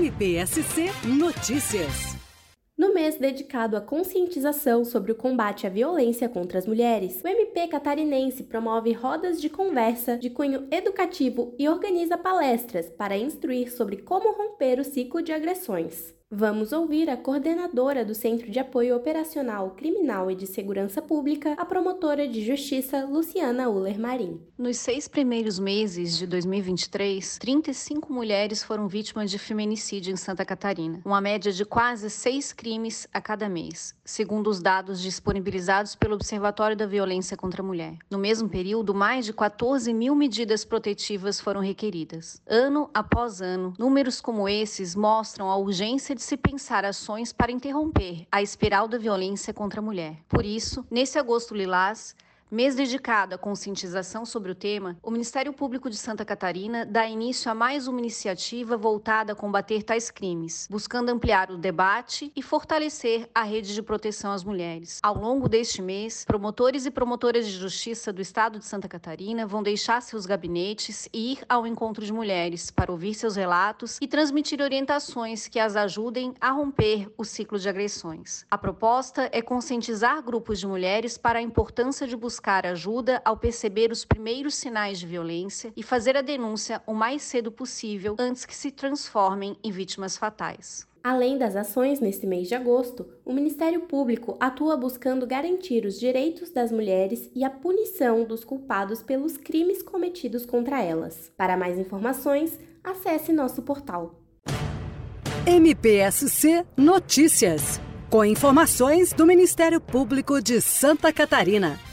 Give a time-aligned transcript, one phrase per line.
[0.00, 2.16] MPSC Notícias.
[2.74, 7.68] No mês dedicado à conscientização sobre o combate à violência contra as mulheres, o MP
[7.68, 14.32] catarinense promove rodas de conversa de cunho educativo e organiza palestras para instruir sobre como
[14.32, 16.14] romper o ciclo de agressões.
[16.32, 21.64] Vamos ouvir a coordenadora do Centro de Apoio Operacional Criminal e de Segurança Pública, a
[21.64, 24.40] promotora de Justiça Luciana Uller Marim.
[24.56, 31.00] Nos seis primeiros meses de 2023, 35 mulheres foram vítimas de feminicídio em Santa Catarina,
[31.04, 36.76] uma média de quase seis crimes a cada mês, segundo os dados disponibilizados pelo Observatório
[36.76, 37.98] da Violência contra a Mulher.
[38.08, 42.40] No mesmo período, mais de 14 mil medidas protetivas foram requeridas.
[42.46, 48.26] Ano após ano, números como esses mostram a urgência de se pensar ações para interromper
[48.30, 50.16] a espiral da violência contra a mulher.
[50.28, 52.14] Por isso, nesse agosto lilás,
[52.52, 57.48] Mês dedicado à conscientização sobre o tema, o Ministério Público de Santa Catarina dá início
[57.48, 63.30] a mais uma iniciativa voltada a combater tais crimes, buscando ampliar o debate e fortalecer
[63.32, 64.98] a rede de proteção às mulheres.
[65.00, 69.62] Ao longo deste mês, promotores e promotoras de justiça do Estado de Santa Catarina vão
[69.62, 74.60] deixar seus gabinetes e ir ao encontro de mulheres para ouvir seus relatos e transmitir
[74.60, 78.44] orientações que as ajudem a romper o ciclo de agressões.
[78.50, 83.36] A proposta é conscientizar grupos de mulheres para a importância de buscar buscar ajuda ao
[83.36, 88.46] perceber os primeiros sinais de violência e fazer a denúncia o mais cedo possível antes
[88.46, 90.88] que se transformem em vítimas fatais.
[91.04, 96.50] Além das ações neste mês de agosto, o Ministério Público atua buscando garantir os direitos
[96.50, 101.30] das mulheres e a punição dos culpados pelos crimes cometidos contra elas.
[101.36, 104.14] Para mais informações, acesse nosso portal.
[105.46, 111.89] MPSC Notícias, com informações do Ministério Público de Santa Catarina.